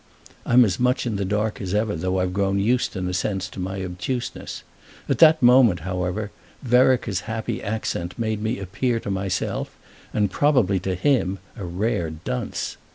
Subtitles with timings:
[0.47, 3.47] I'm as much in the dark as ever, though I've grown used in a sense
[3.49, 4.63] to my obtuseness;
[5.07, 6.31] at that moment, however,
[6.63, 9.77] Vereker's happy accent made me appear to myself,
[10.11, 12.77] and probably to him, a rare dunce.